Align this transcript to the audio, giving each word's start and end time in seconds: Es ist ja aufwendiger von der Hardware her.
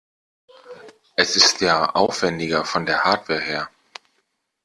Es 1.15 1.35
ist 1.35 1.61
ja 1.61 1.91
aufwendiger 1.91 2.65
von 2.65 2.87
der 2.87 3.03
Hardware 3.03 3.39
her. 3.39 3.69